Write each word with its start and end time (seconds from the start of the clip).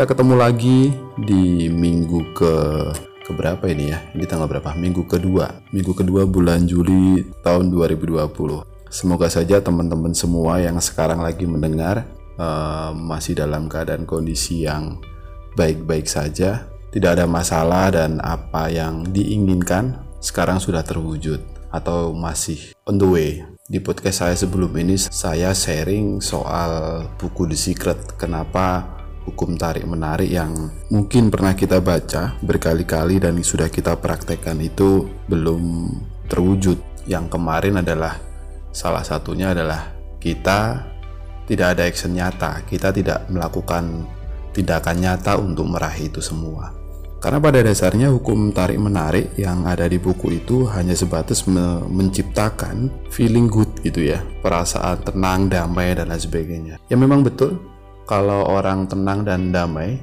Kita 0.00 0.16
ketemu 0.16 0.32
lagi 0.32 0.96
di 1.20 1.68
minggu 1.68 2.32
ke 2.32 2.54
keberapa 3.28 3.68
ini 3.68 3.92
ya? 3.92 4.00
Ini 4.16 4.24
tanggal 4.24 4.48
berapa? 4.48 4.72
Minggu 4.72 5.04
kedua. 5.04 5.60
Minggu 5.76 5.92
kedua 5.92 6.24
bulan 6.24 6.64
Juli 6.64 7.20
tahun 7.44 7.68
2020. 7.68 8.16
Semoga 8.88 9.28
saja 9.28 9.60
teman-teman 9.60 10.16
semua 10.16 10.56
yang 10.56 10.80
sekarang 10.80 11.20
lagi 11.20 11.44
mendengar 11.44 12.08
uh, 12.40 12.96
masih 12.96 13.44
dalam 13.44 13.68
keadaan 13.68 14.08
kondisi 14.08 14.64
yang 14.64 15.04
baik-baik 15.52 16.08
saja, 16.08 16.64
tidak 16.96 17.20
ada 17.20 17.28
masalah 17.28 17.92
dan 17.92 18.24
apa 18.24 18.72
yang 18.72 19.04
diinginkan 19.04 20.00
sekarang 20.16 20.64
sudah 20.64 20.80
terwujud 20.80 21.44
atau 21.76 22.16
masih 22.16 22.72
on 22.88 22.96
the 22.96 23.04
way. 23.04 23.44
Di 23.68 23.84
podcast 23.84 24.24
saya 24.24 24.32
sebelum 24.32 24.72
ini 24.80 24.96
saya 24.96 25.52
sharing 25.52 26.24
soal 26.24 27.04
buku 27.20 27.52
The 27.52 27.58
Secret. 27.60 28.16
Kenapa 28.16 28.96
hukum 29.28 29.56
tarik 29.56 29.84
menarik 29.84 30.30
yang 30.30 30.52
mungkin 30.88 31.28
pernah 31.28 31.52
kita 31.52 31.82
baca 31.82 32.40
berkali-kali 32.40 33.20
dan 33.20 33.36
sudah 33.40 33.68
kita 33.68 33.96
praktekkan 34.00 34.60
itu 34.60 35.08
belum 35.28 35.92
terwujud. 36.30 36.78
Yang 37.08 37.26
kemarin 37.32 37.80
adalah 37.80 38.20
salah 38.70 39.02
satunya 39.02 39.50
adalah 39.56 39.92
kita 40.22 40.86
tidak 41.50 41.66
ada 41.74 41.82
action 41.88 42.14
nyata, 42.14 42.62
kita 42.68 42.94
tidak 42.94 43.26
melakukan 43.26 44.06
tindakan 44.54 44.96
nyata 45.02 45.40
untuk 45.40 45.66
meraih 45.66 46.06
itu 46.06 46.22
semua. 46.22 46.80
Karena 47.20 47.36
pada 47.36 47.60
dasarnya 47.60 48.08
hukum 48.16 48.48
tarik 48.48 48.80
menarik 48.80 49.36
yang 49.36 49.68
ada 49.68 49.84
di 49.84 50.00
buku 50.00 50.40
itu 50.40 50.64
hanya 50.72 50.96
sebatas 50.96 51.44
me 51.44 51.84
menciptakan 51.84 52.88
feeling 53.12 53.44
good 53.44 53.68
gitu 53.84 54.08
ya, 54.08 54.24
perasaan 54.40 55.04
tenang, 55.04 55.52
damai 55.52 55.92
dan 55.92 56.08
lain 56.08 56.16
sebagainya. 56.16 56.74
Ya 56.88 56.96
memang 56.96 57.20
betul 57.20 57.60
kalau 58.10 58.42
orang 58.50 58.90
tenang 58.90 59.22
dan 59.22 59.54
damai 59.54 59.94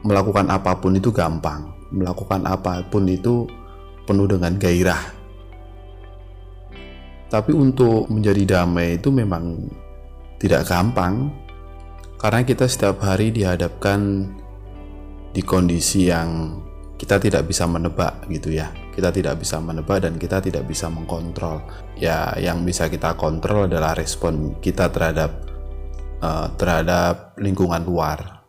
melakukan 0.00 0.48
apa 0.48 0.80
pun 0.80 0.96
itu 0.96 1.12
gampang, 1.12 1.68
melakukan 1.92 2.40
apa 2.48 2.80
pun 2.88 3.04
itu 3.04 3.44
penuh 4.08 4.24
dengan 4.24 4.56
gairah. 4.56 5.12
Tapi 7.28 7.52
untuk 7.52 8.08
menjadi 8.08 8.64
damai 8.64 8.96
itu 8.96 9.12
memang 9.12 9.60
tidak 10.40 10.64
gampang 10.72 11.28
karena 12.16 12.40
kita 12.48 12.64
setiap 12.64 13.04
hari 13.04 13.28
dihadapkan 13.28 14.24
di 15.36 15.44
kondisi 15.44 16.08
yang 16.08 16.56
kita 16.96 17.20
tidak 17.20 17.44
bisa 17.44 17.68
menebak 17.68 18.24
gitu 18.32 18.56
ya. 18.56 18.72
Kita 18.96 19.12
tidak 19.12 19.44
bisa 19.44 19.60
menebak 19.60 20.00
dan 20.00 20.16
kita 20.16 20.40
tidak 20.40 20.64
bisa 20.64 20.88
mengkontrol. 20.88 21.60
Ya 22.00 22.32
yang 22.40 22.64
bisa 22.64 22.88
kita 22.88 23.12
kontrol 23.20 23.68
adalah 23.68 23.92
respon 23.92 24.56
kita 24.64 24.88
terhadap 24.88 25.53
uh, 26.24 26.48
terhadap 26.56 27.36
lingkungan 27.36 27.84
luar 27.84 28.48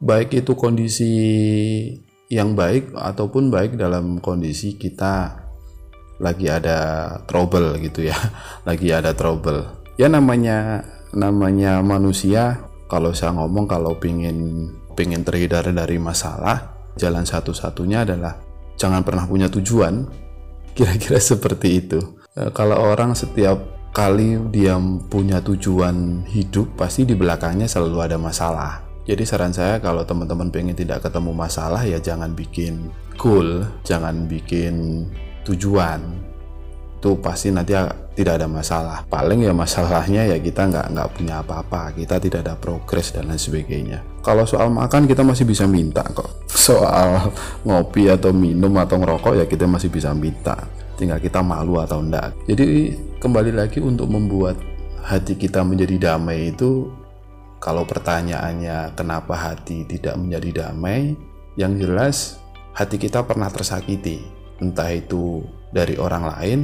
baik 0.00 0.32
itu 0.40 0.56
kondisi 0.56 1.12
yang 2.32 2.56
baik 2.56 2.96
ataupun 2.96 3.52
baik 3.52 3.76
dalam 3.76 4.24
kondisi 4.24 4.80
kita 4.80 5.44
lagi 6.24 6.48
ada 6.48 7.10
trouble 7.28 7.76
gitu 7.84 8.08
ya 8.08 8.16
lagi 8.68 8.88
ada 8.88 9.12
trouble 9.12 9.92
ya 10.00 10.08
namanya 10.08 10.80
namanya 11.12 11.84
manusia 11.84 12.64
kalau 12.94 13.10
saya 13.10 13.34
ngomong 13.34 13.66
kalau 13.66 13.96
pingin 13.96 14.70
pengen 14.94 15.26
terhindar 15.26 15.66
dari 15.66 15.98
masalah, 15.98 16.86
jalan 16.94 17.26
satu-satunya 17.26 18.06
adalah 18.06 18.38
jangan 18.78 19.02
pernah 19.02 19.26
punya 19.26 19.50
tujuan. 19.50 20.06
Kira-kira 20.78 21.18
seperti 21.18 21.68
itu. 21.82 22.00
E, 22.34 22.50
kalau 22.54 22.78
orang 22.78 23.14
setiap 23.18 23.58
kali 23.94 24.36
dia 24.50 24.74
punya 25.06 25.38
tujuan 25.38 26.26
hidup, 26.26 26.74
pasti 26.74 27.06
di 27.06 27.14
belakangnya 27.14 27.70
selalu 27.70 27.98
ada 28.02 28.18
masalah. 28.18 28.82
Jadi 29.06 29.22
saran 29.22 29.54
saya 29.54 29.78
kalau 29.78 30.02
teman-teman 30.02 30.50
pengen 30.50 30.74
tidak 30.74 31.06
ketemu 31.06 31.30
masalah 31.30 31.86
ya 31.86 32.02
jangan 32.02 32.34
bikin 32.34 32.90
goal, 33.14 33.62
jangan 33.86 34.26
bikin 34.26 35.06
tujuan. 35.46 36.02
Itu 36.98 37.20
pasti 37.22 37.54
nanti 37.54 37.76
tidak 38.14 38.40
ada 38.40 38.48
masalah 38.48 39.02
paling 39.10 39.42
ya 39.42 39.50
masalahnya 39.50 40.22
ya 40.30 40.38
kita 40.38 40.70
nggak 40.70 40.86
nggak 40.94 41.08
punya 41.18 41.42
apa-apa 41.42 41.90
kita 41.98 42.22
tidak 42.22 42.46
ada 42.46 42.54
progres 42.54 43.10
dan 43.10 43.26
lain 43.26 43.42
sebagainya 43.42 44.06
kalau 44.22 44.46
soal 44.46 44.70
makan 44.70 45.10
kita 45.10 45.26
masih 45.26 45.42
bisa 45.42 45.66
minta 45.66 46.06
kok 46.14 46.46
soal 46.70 47.34
ngopi 47.66 48.06
atau 48.06 48.30
minum 48.30 48.70
atau 48.78 49.02
ngerokok 49.02 49.34
ya 49.42 49.44
kita 49.50 49.66
masih 49.66 49.90
bisa 49.90 50.14
minta 50.14 50.54
tinggal 50.94 51.18
kita 51.18 51.42
malu 51.42 51.78
atau 51.82 52.00
enggak. 52.00 52.34
Jadi 52.46 52.94
kembali 53.18 53.52
lagi 53.54 53.78
untuk 53.82 54.10
membuat 54.10 54.58
hati 55.04 55.36
kita 55.36 55.60
menjadi 55.60 56.12
damai 56.12 56.54
itu 56.54 56.88
kalau 57.60 57.88
pertanyaannya 57.88 58.92
kenapa 58.92 59.32
hati 59.32 59.88
tidak 59.88 60.16
menjadi 60.20 60.68
damai? 60.68 61.16
Yang 61.54 61.72
jelas 61.86 62.16
hati 62.74 62.98
kita 62.98 63.24
pernah 63.24 63.48
tersakiti. 63.48 64.20
Entah 64.60 64.90
itu 64.92 65.42
dari 65.74 65.98
orang 65.98 66.24
lain 66.28 66.60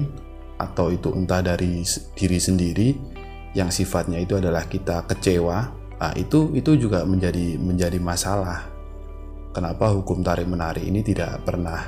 atau 0.60 0.92
itu 0.92 1.10
entah 1.16 1.40
dari 1.40 1.82
diri 2.14 2.38
sendiri 2.38 2.88
yang 3.56 3.72
sifatnya 3.72 4.20
itu 4.20 4.36
adalah 4.38 4.68
kita 4.68 5.08
kecewa 5.08 5.58
nah, 5.98 6.12
itu 6.14 6.54
itu 6.54 6.76
juga 6.76 7.02
menjadi 7.02 7.58
menjadi 7.58 7.98
masalah. 7.98 8.68
Kenapa 9.50 9.90
hukum 9.90 10.22
tarik 10.22 10.46
menarik 10.46 10.86
ini 10.86 11.02
tidak 11.02 11.42
pernah 11.42 11.82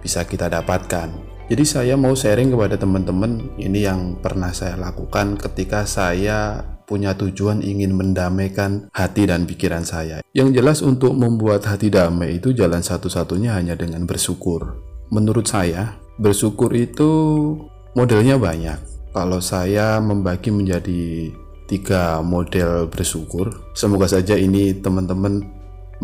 bisa 0.00 0.24
kita 0.24 0.48
dapatkan 0.48 1.35
jadi 1.46 1.64
saya 1.64 1.94
mau 1.94 2.12
sharing 2.12 2.52
kepada 2.54 2.76
teman-teman 2.78 3.50
ini 3.58 3.86
yang 3.86 4.18
pernah 4.18 4.50
saya 4.50 4.74
lakukan 4.74 5.38
ketika 5.38 5.86
saya 5.86 6.62
punya 6.86 7.14
tujuan 7.18 7.66
ingin 7.66 7.94
mendamaikan 7.98 8.86
hati 8.94 9.26
dan 9.26 9.46
pikiran 9.46 9.82
saya. 9.82 10.22
Yang 10.30 10.48
jelas 10.62 10.78
untuk 10.86 11.18
membuat 11.18 11.66
hati 11.66 11.90
damai 11.90 12.38
itu 12.38 12.54
jalan 12.54 12.82
satu-satunya 12.82 13.58
hanya 13.58 13.74
dengan 13.74 14.06
bersyukur. 14.06 14.78
Menurut 15.10 15.50
saya, 15.50 15.98
bersyukur 16.18 16.70
itu 16.78 17.10
Modelnya 17.96 18.36
banyak. 18.36 18.76
Kalau 19.16 19.40
saya 19.40 19.96
membagi 20.04 20.52
menjadi 20.52 21.32
tiga 21.64 22.20
model 22.20 22.92
bersyukur, 22.92 23.72
semoga 23.72 24.04
saja 24.04 24.36
ini 24.36 24.76
teman-teman 24.76 25.40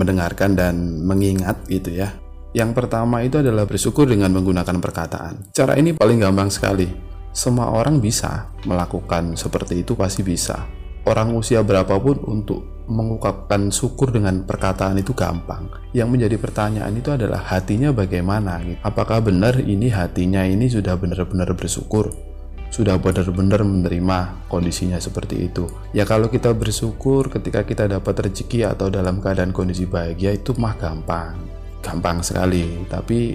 mendengarkan 0.00 0.56
dan 0.56 1.04
mengingat 1.04 1.60
gitu 1.68 1.92
ya. 1.92 2.16
Yang 2.52 2.70
pertama 2.76 3.24
itu 3.24 3.40
adalah 3.40 3.64
bersyukur 3.64 4.04
dengan 4.04 4.28
menggunakan 4.36 4.76
perkataan. 4.76 5.56
Cara 5.56 5.72
ini 5.80 5.96
paling 5.96 6.20
gampang 6.20 6.52
sekali. 6.52 6.84
Semua 7.32 7.72
orang 7.72 7.96
bisa 7.96 8.52
melakukan 8.68 9.40
seperti 9.40 9.80
itu 9.80 9.96
pasti 9.96 10.20
bisa. 10.20 10.68
Orang 11.08 11.32
usia 11.32 11.64
berapapun 11.64 12.20
untuk 12.28 12.84
mengungkapkan 12.92 13.72
syukur 13.72 14.12
dengan 14.12 14.44
perkataan 14.44 15.00
itu 15.00 15.16
gampang. 15.16 15.66
Yang 15.96 16.08
menjadi 16.12 16.36
pertanyaan 16.36 16.92
itu 16.92 17.08
adalah 17.08 17.40
hatinya 17.40 17.90
bagaimana? 17.90 18.60
Apakah 18.84 19.24
benar 19.24 19.56
ini 19.58 19.88
hatinya 19.88 20.44
ini 20.44 20.68
sudah 20.68 20.94
benar-benar 21.00 21.56
bersyukur? 21.56 22.12
Sudah 22.72 22.96
benar-benar 22.96 23.64
menerima 23.64 24.48
kondisinya 24.48 24.96
seperti 24.96 25.48
itu. 25.52 25.68
Ya 25.92 26.08
kalau 26.08 26.32
kita 26.32 26.56
bersyukur 26.56 27.28
ketika 27.28 27.68
kita 27.68 27.84
dapat 27.84 28.28
rezeki 28.28 28.64
atau 28.64 28.88
dalam 28.88 29.20
keadaan 29.20 29.52
kondisi 29.52 29.84
bahagia 29.84 30.32
itu 30.32 30.56
mah 30.56 30.76
gampang. 30.80 31.51
Gampang 31.82 32.22
sekali. 32.22 32.86
Tapi 32.86 33.34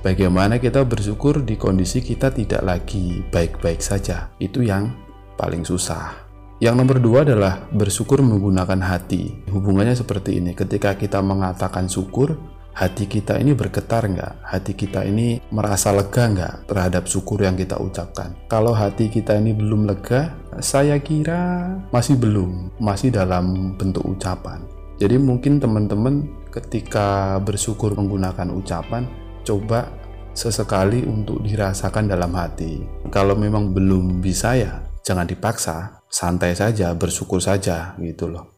bagaimana 0.00 0.56
kita 0.56 0.82
bersyukur 0.82 1.44
di 1.44 1.60
kondisi 1.60 2.00
kita 2.00 2.32
tidak 2.32 2.64
lagi 2.64 3.22
baik-baik 3.28 3.84
saja? 3.84 4.32
Itu 4.40 4.64
yang 4.64 4.90
paling 5.36 5.62
susah. 5.62 6.26
Yang 6.56 6.74
nomor 6.80 6.96
dua 7.04 7.20
adalah 7.20 7.68
bersyukur 7.68 8.24
menggunakan 8.24 8.80
hati. 8.80 9.44
Hubungannya 9.52 9.92
seperti 9.92 10.40
ini. 10.40 10.56
Ketika 10.56 10.96
kita 10.96 11.20
mengatakan 11.20 11.84
syukur, 11.84 12.32
hati 12.72 13.04
kita 13.04 13.36
ini 13.36 13.52
bergetar 13.52 14.08
nggak? 14.08 14.34
Hati 14.40 14.72
kita 14.72 15.04
ini 15.04 15.36
merasa 15.52 15.92
lega 15.92 16.28
nggak 16.28 16.54
terhadap 16.64 17.04
syukur 17.08 17.44
yang 17.44 17.60
kita 17.60 17.76
ucapkan? 17.76 18.32
Kalau 18.48 18.72
hati 18.72 19.12
kita 19.12 19.36
ini 19.36 19.52
belum 19.52 19.84
lega, 19.84 20.32
saya 20.56 20.96
kira 20.96 21.76
masih 21.92 22.16
belum, 22.16 22.80
masih 22.80 23.12
dalam 23.12 23.76
bentuk 23.76 24.08
ucapan. 24.08 24.64
Jadi 24.96 25.20
mungkin 25.20 25.60
teman-teman 25.60 26.24
ketika 26.56 27.36
bersyukur 27.44 27.92
menggunakan 27.92 28.48
ucapan, 28.48 29.04
coba 29.44 29.92
sesekali 30.32 31.04
untuk 31.04 31.44
dirasakan 31.44 32.08
dalam 32.08 32.32
hati. 32.32 32.80
Kalau 33.12 33.36
memang 33.36 33.76
belum 33.76 34.24
bisa 34.24 34.56
ya, 34.56 34.80
jangan 35.04 35.28
dipaksa 35.28 36.00
santai 36.08 36.56
saja, 36.56 36.96
bersyukur 36.96 37.44
saja 37.44 37.92
gitu 38.00 38.32
loh. 38.32 38.56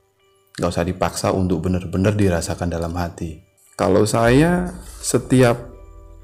Gak 0.54 0.70
usah 0.74 0.86
dipaksa 0.86 1.34
untuk 1.34 1.66
benar-benar 1.66 2.14
dirasakan 2.14 2.70
dalam 2.70 2.94
hati. 2.94 3.38
Kalau 3.78 4.02
saya 4.06 4.74
setiap 4.98 5.54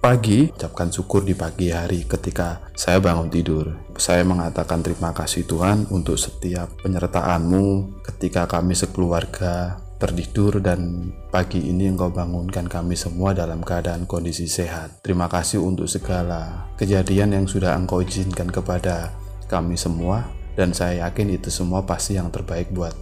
pagi 0.02 0.52
ucapkan 0.52 0.90
syukur 0.90 1.24
di 1.24 1.32
pagi 1.32 1.70
hari 1.70 2.04
ketika 2.04 2.60
saya 2.74 3.00
bangun 3.00 3.30
tidur. 3.30 3.72
Saya 3.96 4.20
mengatakan 4.26 4.82
terima 4.84 5.14
kasih 5.16 5.48
Tuhan 5.48 5.88
untuk 5.88 6.20
setiap 6.20 6.82
penyertaanmu 6.82 8.02
ketika 8.02 8.44
kami 8.44 8.76
sekeluarga 8.76 9.83
tertidur 10.04 10.60
dan 10.60 11.08
pagi 11.32 11.64
ini 11.64 11.88
engkau 11.88 12.12
bangunkan 12.12 12.68
kami 12.68 12.92
semua 12.92 13.32
dalam 13.32 13.64
keadaan 13.64 14.04
kondisi 14.04 14.44
sehat. 14.44 15.00
Terima 15.00 15.32
kasih 15.32 15.64
untuk 15.64 15.88
segala 15.88 16.68
kejadian 16.76 17.32
yang 17.32 17.46
sudah 17.48 17.72
engkau 17.72 18.04
izinkan 18.04 18.52
kepada 18.52 19.16
kami 19.48 19.80
semua 19.80 20.28
dan 20.60 20.76
saya 20.76 21.08
yakin 21.08 21.40
itu 21.40 21.48
semua 21.48 21.88
pasti 21.88 22.20
yang 22.20 22.28
terbaik 22.28 22.68
buat 22.76 22.92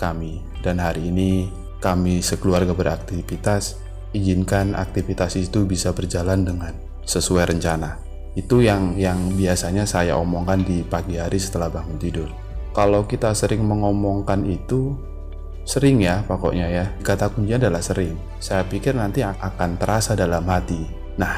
kami. 0.00 0.40
Dan 0.64 0.80
hari 0.80 1.12
ini 1.12 1.52
kami 1.84 2.24
sekeluarga 2.24 2.72
beraktivitas, 2.72 3.76
izinkan 4.16 4.72
aktivitas 4.72 5.36
itu 5.36 5.68
bisa 5.68 5.92
berjalan 5.92 6.40
dengan 6.40 6.72
sesuai 7.04 7.52
rencana. 7.52 8.00
Itu 8.32 8.64
yang 8.64 8.96
yang 8.96 9.36
biasanya 9.36 9.84
saya 9.84 10.16
omongkan 10.16 10.64
di 10.64 10.80
pagi 10.88 11.20
hari 11.20 11.36
setelah 11.36 11.68
bangun 11.68 12.00
tidur. 12.00 12.32
Kalau 12.72 13.04
kita 13.04 13.36
sering 13.36 13.60
mengomongkan 13.60 14.48
itu, 14.48 14.96
sering 15.66 16.00
ya 16.00 16.22
pokoknya 16.22 16.66
ya. 16.70 16.86
Kata 17.02 17.28
kuncinya 17.34 17.66
adalah 17.66 17.82
sering. 17.82 18.14
Saya 18.38 18.62
pikir 18.64 18.94
nanti 18.94 19.26
akan 19.26 19.76
terasa 19.76 20.14
dalam 20.14 20.46
hati. 20.46 20.86
Nah, 21.18 21.36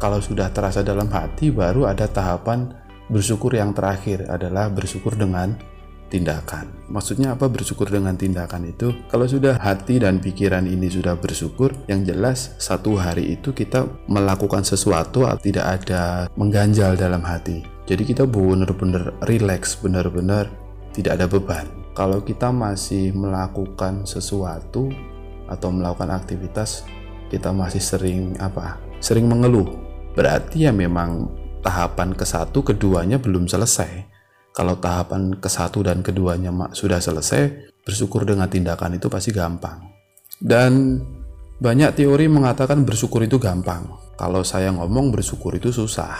kalau 0.00 0.18
sudah 0.18 0.48
terasa 0.50 0.80
dalam 0.80 1.12
hati 1.12 1.52
baru 1.52 1.86
ada 1.86 2.08
tahapan 2.08 2.72
bersyukur 3.12 3.54
yang 3.54 3.76
terakhir 3.76 4.24
adalah 4.26 4.72
bersyukur 4.72 5.14
dengan 5.14 5.54
tindakan. 6.08 6.88
Maksudnya 6.88 7.36
apa 7.36 7.52
bersyukur 7.52 7.92
dengan 7.92 8.16
tindakan 8.16 8.72
itu? 8.72 8.96
Kalau 9.12 9.28
sudah 9.28 9.60
hati 9.60 10.00
dan 10.00 10.18
pikiran 10.24 10.64
ini 10.64 10.88
sudah 10.88 11.20
bersyukur, 11.20 11.76
yang 11.84 12.02
jelas 12.02 12.56
satu 12.56 12.96
hari 12.96 13.36
itu 13.36 13.52
kita 13.52 13.84
melakukan 14.08 14.64
sesuatu 14.64 15.28
tidak 15.44 15.84
ada 15.84 16.32
mengganjal 16.34 16.96
dalam 16.96 17.20
hati. 17.20 17.60
Jadi 17.84 18.02
kita 18.08 18.24
benar-benar 18.24 19.16
relax, 19.28 19.76
benar-benar 19.80 20.48
tidak 20.96 21.20
ada 21.20 21.26
beban. 21.28 21.77
Kalau 21.98 22.22
kita 22.22 22.54
masih 22.54 23.10
melakukan 23.10 24.06
sesuatu 24.06 24.86
atau 25.50 25.68
melakukan 25.74 26.14
aktivitas, 26.14 26.86
kita 27.26 27.50
masih 27.50 27.82
sering 27.82 28.38
apa? 28.38 28.78
Sering 29.02 29.26
mengeluh. 29.26 29.66
Berarti 30.14 30.70
ya 30.70 30.70
memang 30.70 31.26
tahapan 31.58 32.14
ke 32.14 32.22
satu 32.22 32.62
keduanya 32.62 33.18
belum 33.18 33.50
selesai 33.50 34.18
kalau 34.58 34.74
tahapan 34.82 35.38
ke 35.38 35.46
satu 35.46 35.86
dan 35.86 36.02
keduanya 36.02 36.50
sudah 36.74 36.98
selesai, 36.98 37.70
bersyukur 37.86 38.26
dengan 38.26 38.50
tindakan 38.50 38.98
itu 38.98 39.06
pasti 39.06 39.30
gampang. 39.30 39.78
Dan 40.34 40.98
banyak 41.62 41.94
teori 41.94 42.26
mengatakan 42.26 42.82
bersyukur 42.82 43.22
itu 43.22 43.38
gampang. 43.38 43.86
Kalau 44.18 44.42
saya 44.42 44.74
ngomong 44.74 45.14
bersyukur 45.14 45.54
itu 45.54 45.70
susah. 45.70 46.10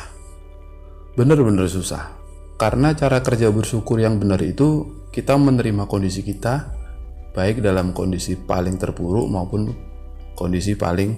Benar-benar 1.19 1.67
susah. 1.67 2.18
Karena 2.59 2.91
cara 2.91 3.23
kerja 3.23 3.55
bersyukur 3.55 4.03
yang 4.03 4.19
benar 4.19 4.43
itu 4.43 4.99
kita 5.15 5.39
menerima 5.39 5.87
kondisi 5.87 6.27
kita 6.27 6.75
baik 7.31 7.63
dalam 7.63 7.95
kondisi 7.95 8.35
paling 8.35 8.75
terpuruk 8.75 9.31
maupun 9.31 9.71
kondisi 10.35 10.75
paling 10.75 11.15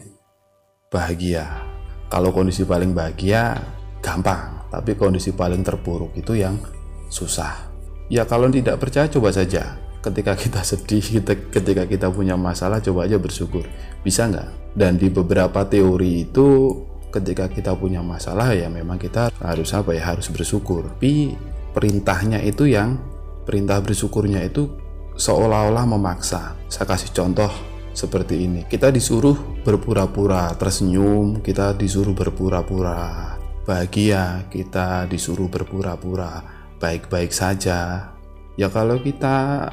bahagia. 0.92 1.48
Kalau 2.12 2.28
kondisi 2.36 2.68
paling 2.68 2.92
bahagia 2.92 3.56
gampang, 4.04 4.68
tapi 4.68 5.00
kondisi 5.00 5.32
paling 5.32 5.64
terpuruk 5.64 6.12
itu 6.12 6.36
yang 6.36 6.60
susah. 7.08 7.72
Ya 8.12 8.28
kalau 8.28 8.52
tidak 8.52 8.76
percaya 8.76 9.08
coba 9.08 9.32
saja. 9.32 9.80
Ketika 10.00 10.32
kita 10.36 10.60
sedih, 10.70 11.00
kita, 11.00 11.32
ketika 11.48 11.84
kita 11.88 12.12
punya 12.12 12.36
masalah, 12.36 12.84
coba 12.84 13.08
aja 13.08 13.16
bersyukur. 13.16 13.64
Bisa 14.04 14.28
nggak? 14.28 14.76
Dan 14.76 14.96
di 15.00 15.08
beberapa 15.08 15.64
teori 15.64 16.28
itu, 16.28 16.72
ketika 17.10 17.50
kita 17.50 17.74
punya 17.74 18.00
masalah 18.00 18.54
ya 18.54 18.70
memang 18.70 18.96
kita 18.96 19.34
harus 19.42 19.74
apa 19.74 19.92
ya 19.92 20.14
harus 20.14 20.30
bersyukur. 20.30 20.86
Tapi 20.96 21.34
perintahnya 21.74 22.42
itu 22.42 22.70
yang 22.70 22.98
perintah 23.44 23.82
bersyukurnya 23.82 24.46
itu 24.46 24.70
seolah-olah 25.18 25.84
memaksa. 25.90 26.56
Saya 26.70 26.86
kasih 26.86 27.10
contoh 27.12 27.50
seperti 27.90 28.46
ini. 28.46 28.64
Kita 28.64 28.88
disuruh 28.88 29.62
berpura-pura 29.66 30.54
tersenyum, 30.54 31.42
kita 31.42 31.74
disuruh 31.74 32.14
berpura-pura 32.14 33.34
bahagia, 33.66 34.46
kita 34.48 35.04
disuruh 35.10 35.50
berpura-pura 35.50 36.42
baik-baik 36.80 37.34
saja. 37.34 38.10
Ya 38.56 38.68
kalau 38.72 38.98
kita 39.02 39.66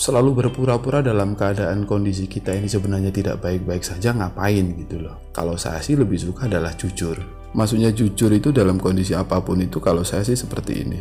selalu 0.00 0.32
berpura-pura 0.32 1.04
dalam 1.04 1.36
keadaan 1.36 1.84
kondisi 1.84 2.24
kita 2.24 2.56
ini 2.56 2.72
sebenarnya 2.72 3.12
tidak 3.12 3.44
baik-baik 3.44 3.84
saja 3.84 4.16
ngapain 4.16 4.72
gitu 4.80 4.96
loh. 4.96 5.28
Kalau 5.28 5.60
saya 5.60 5.84
sih 5.84 5.92
lebih 5.92 6.16
suka 6.16 6.48
adalah 6.48 6.72
jujur. 6.72 7.20
Maksudnya 7.52 7.92
jujur 7.92 8.32
itu 8.32 8.48
dalam 8.48 8.80
kondisi 8.80 9.12
apa 9.12 9.44
pun 9.44 9.60
itu 9.60 9.76
kalau 9.76 10.00
saya 10.00 10.24
sih 10.24 10.40
seperti 10.40 10.88
ini. 10.88 11.00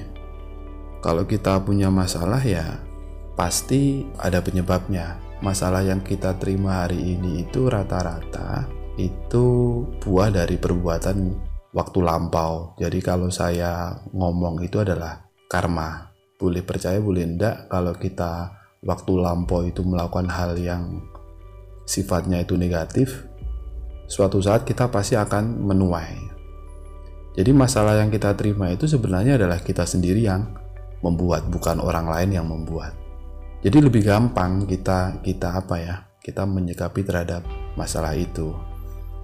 Kalau 1.00 1.24
kita 1.24 1.64
punya 1.64 1.88
masalah 1.88 2.44
ya 2.44 2.76
pasti 3.40 4.04
ada 4.20 4.44
penyebabnya. 4.44 5.16
Masalah 5.40 5.80
yang 5.88 6.04
kita 6.04 6.36
terima 6.36 6.84
hari 6.84 7.16
ini 7.16 7.48
itu 7.48 7.72
rata-rata 7.72 8.68
itu 9.00 9.48
buah 10.04 10.28
dari 10.28 10.60
perbuatan 10.60 11.18
waktu 11.72 12.00
lampau. 12.04 12.76
Jadi 12.76 13.00
kalau 13.00 13.32
saya 13.32 13.96
ngomong 14.12 14.60
itu 14.60 14.84
adalah 14.84 15.24
karma. 15.48 16.12
Boleh 16.36 16.68
percaya, 16.68 17.00
boleh 17.00 17.24
enggak 17.24 17.72
kalau 17.72 17.96
kita 17.96 18.59
waktu 18.84 19.12
lampau 19.20 19.68
itu 19.68 19.84
melakukan 19.84 20.32
hal 20.32 20.56
yang 20.56 21.04
sifatnya 21.84 22.44
itu 22.44 22.56
negatif, 22.56 23.28
suatu 24.08 24.40
saat 24.40 24.64
kita 24.64 24.88
pasti 24.88 25.20
akan 25.20 25.66
menuai. 25.66 26.30
Jadi 27.36 27.52
masalah 27.56 28.00
yang 28.00 28.12
kita 28.12 28.34
terima 28.36 28.74
itu 28.74 28.90
sebenarnya 28.90 29.40
adalah 29.40 29.62
kita 29.62 29.86
sendiri 29.86 30.26
yang 30.26 30.50
membuat, 31.06 31.48
bukan 31.48 31.80
orang 31.80 32.10
lain 32.10 32.36
yang 32.36 32.48
membuat. 32.48 32.96
Jadi 33.60 33.78
lebih 33.80 34.08
gampang 34.08 34.64
kita 34.68 35.20
kita 35.24 35.60
apa 35.60 35.76
ya? 35.80 35.96
Kita 36.20 36.44
menyikapi 36.44 37.04
terhadap 37.04 37.44
masalah 37.80 38.16
itu. 38.16 38.52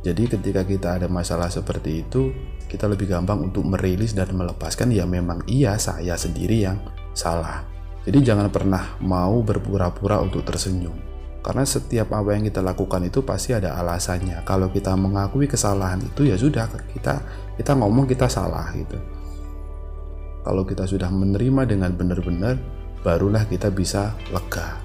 Jadi 0.06 0.30
ketika 0.30 0.62
kita 0.62 1.02
ada 1.02 1.08
masalah 1.10 1.50
seperti 1.50 2.06
itu, 2.06 2.32
kita 2.70 2.86
lebih 2.86 3.10
gampang 3.10 3.42
untuk 3.42 3.66
merilis 3.66 4.14
dan 4.14 4.32
melepaskan 4.32 4.94
ya 4.94 5.04
memang 5.04 5.42
iya 5.50 5.76
saya 5.82 6.14
sendiri 6.14 6.62
yang 6.62 6.78
salah. 7.18 7.75
Jadi 8.06 8.22
jangan 8.22 8.54
pernah 8.54 9.02
mau 9.02 9.42
berpura-pura 9.42 10.22
untuk 10.22 10.46
tersenyum. 10.46 10.94
Karena 11.42 11.62
setiap 11.62 12.10
apa 12.14 12.34
yang 12.34 12.46
kita 12.46 12.62
lakukan 12.62 13.06
itu 13.06 13.22
pasti 13.22 13.54
ada 13.54 13.78
alasannya. 13.78 14.42
Kalau 14.46 14.70
kita 14.70 14.94
mengakui 14.98 15.46
kesalahan 15.46 16.02
itu 16.02 16.26
ya 16.26 16.38
sudah 16.38 16.66
kita 16.90 17.22
kita 17.58 17.72
ngomong 17.78 18.10
kita 18.10 18.26
salah 18.26 18.70
gitu. 18.74 18.98
Kalau 20.42 20.66
kita 20.66 20.86
sudah 20.90 21.10
menerima 21.10 21.66
dengan 21.70 21.94
benar-benar 21.94 22.58
barulah 23.06 23.46
kita 23.46 23.70
bisa 23.70 24.18
lega. 24.34 24.82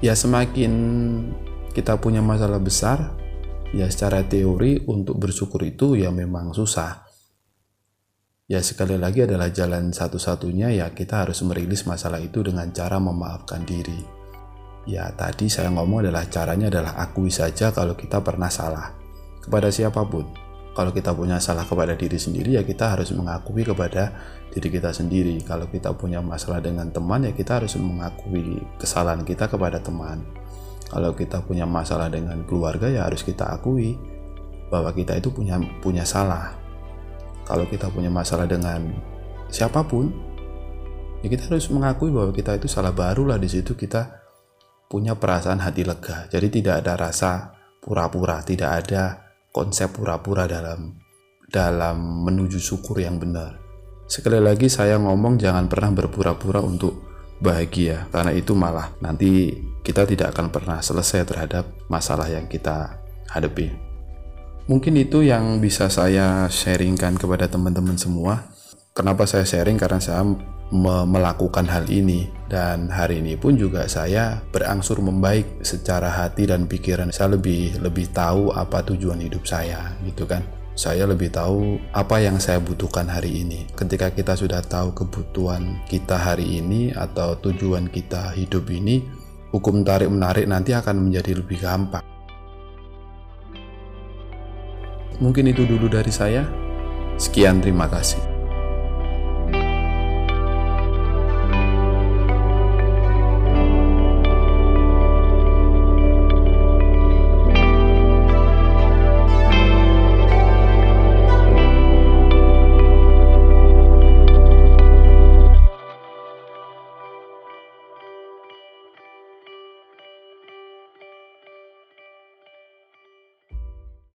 Ya 0.00 0.16
semakin 0.16 0.72
kita 1.76 2.00
punya 2.00 2.24
masalah 2.24 2.60
besar, 2.60 3.12
ya 3.76 3.88
secara 3.88 4.24
teori 4.24 4.84
untuk 4.88 5.20
bersyukur 5.20 5.60
itu 5.64 5.96
ya 5.96 6.08
memang 6.08 6.56
susah. 6.56 7.11
Ya 8.52 8.60
sekali 8.60 9.00
lagi 9.00 9.24
adalah 9.24 9.48
jalan 9.48 9.96
satu-satunya 9.96 10.76
ya 10.76 10.92
kita 10.92 11.24
harus 11.24 11.40
merilis 11.40 11.88
masalah 11.88 12.20
itu 12.20 12.44
dengan 12.44 12.68
cara 12.68 13.00
memaafkan 13.00 13.64
diri. 13.64 13.96
Ya 14.84 15.08
tadi 15.16 15.48
saya 15.48 15.72
ngomong 15.72 16.04
adalah 16.04 16.28
caranya 16.28 16.68
adalah 16.68 17.00
akui 17.00 17.32
saja 17.32 17.72
kalau 17.72 17.96
kita 17.96 18.20
pernah 18.20 18.52
salah 18.52 18.92
kepada 19.40 19.72
siapa 19.72 20.04
pun. 20.04 20.28
Kalau 20.76 20.92
kita 20.92 21.16
punya 21.16 21.40
salah 21.40 21.64
kepada 21.64 21.96
diri 21.96 22.20
sendiri 22.20 22.60
ya 22.60 22.62
kita 22.64 22.92
harus 22.92 23.08
mengakui 23.16 23.64
kepada 23.64 24.12
diri 24.52 24.68
kita 24.68 24.92
sendiri. 24.92 25.40
Kalau 25.48 25.72
kita 25.72 25.96
punya 25.96 26.20
masalah 26.20 26.60
dengan 26.60 26.92
teman 26.92 27.24
ya 27.24 27.32
kita 27.32 27.64
harus 27.64 27.72
mengakui 27.80 28.60
kesalahan 28.76 29.24
kita 29.24 29.48
kepada 29.48 29.80
teman 29.80 30.20
kalau 30.92 31.16
kita 31.16 31.40
punya 31.40 31.64
masalah 31.64 32.12
dengan 32.12 32.44
keluarga 32.44 32.84
ya 32.84 33.08
harus 33.08 33.24
kita 33.24 33.48
akui 33.48 33.96
bahwa 34.68 34.92
kita 34.92 35.16
itu 35.16 35.32
punya 35.32 35.56
punya 35.80 36.04
salah 36.04 36.61
kalau 37.52 37.68
kita 37.68 37.92
punya 37.92 38.08
masalah 38.08 38.48
dengan 38.48 38.88
siapa 39.52 39.84
pun 39.84 40.08
ya 41.20 41.28
kita 41.28 41.52
harus 41.52 41.68
mengakui 41.68 42.08
bahwa 42.08 42.32
kita 42.32 42.56
itu 42.56 42.64
salah 42.64 42.96
barulah 42.96 43.36
di 43.36 43.52
situ 43.52 43.76
kita 43.76 44.24
punya 44.88 45.12
perasaan 45.12 45.60
hati 45.60 45.84
lega 45.84 46.32
jadi 46.32 46.48
tidak 46.48 46.74
ada 46.80 46.96
rasa 46.96 47.52
pura-pura 47.84 48.40
tidak 48.40 48.70
ada 48.72 49.20
konsep 49.52 49.92
pura-pura 49.92 50.48
dalam 50.48 50.96
dalam 51.52 52.24
menuju 52.24 52.56
syukur 52.56 52.96
yang 53.04 53.20
benar 53.20 53.60
sekali 54.08 54.40
lagi 54.40 54.72
saya 54.72 54.96
ngomong 54.96 55.36
jangan 55.36 55.68
pernah 55.68 55.92
berpura-pura 55.92 56.64
untuk 56.64 57.04
bahagia 57.44 58.08
karena 58.08 58.32
itu 58.32 58.56
malah 58.56 58.96
nanti 59.04 59.52
kita 59.84 60.08
tidak 60.08 60.32
akan 60.32 60.48
pernah 60.48 60.78
selesai 60.80 61.26
terhadap 61.26 61.68
masalah 61.90 62.30
yang 62.30 62.46
kita 62.46 63.02
hadapi. 63.34 63.91
Mungkin 64.70 64.94
itu 64.94 65.26
yang 65.26 65.58
bisa 65.58 65.90
saya 65.90 66.46
sharingkan 66.46 67.18
kepada 67.18 67.50
teman-teman 67.50 67.98
semua. 67.98 68.46
Kenapa 68.94 69.26
saya 69.26 69.42
sharing? 69.42 69.80
Karena 69.80 69.98
saya 69.98 70.22
me 70.72 71.04
melakukan 71.04 71.68
hal 71.68 71.84
ini 71.92 72.32
dan 72.48 72.88
hari 72.88 73.20
ini 73.20 73.36
pun 73.36 73.60
juga 73.60 73.84
saya 73.90 74.40
berangsur 74.54 75.04
membaik 75.04 75.60
secara 75.60 76.08
hati 76.08 76.48
dan 76.48 76.64
pikiran. 76.70 77.12
Saya 77.12 77.36
lebih 77.36 77.82
lebih 77.82 78.08
tahu 78.14 78.54
apa 78.54 78.80
tujuan 78.86 79.20
hidup 79.20 79.44
saya, 79.44 79.92
gitu 80.06 80.24
kan 80.24 80.40
saya 80.72 81.04
lebih 81.04 81.28
tahu 81.28 81.76
apa 81.92 82.16
yang 82.24 82.40
saya 82.40 82.56
butuhkan 82.56 83.04
hari 83.04 83.44
ini. 83.44 83.68
Ketika 83.76 84.08
kita 84.08 84.32
sudah 84.32 84.64
tahu 84.64 84.96
kebutuhan 84.96 85.84
kita 85.84 86.16
hari 86.16 86.64
ini 86.64 86.92
atau 86.96 87.36
tujuan 87.36 87.92
kita 87.92 88.32
hidup 88.32 88.72
ini, 88.72 89.04
hukum 89.52 89.84
tarik-menarik 89.84 90.48
nanti 90.48 90.72
akan 90.72 91.08
menjadi 91.08 91.36
lebih 91.36 91.60
gampang. 91.60 92.01
Mungkin 95.22 95.54
itu 95.54 95.62
dulu 95.62 95.86
dari 95.86 96.10
saya. 96.10 96.42
Sekian, 97.14 97.62
terima 97.62 97.86
kasih. 97.86 98.41